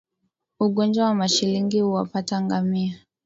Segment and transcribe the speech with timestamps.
[0.59, 2.97] Ugonjwa wa mashilingi huwapata ngamia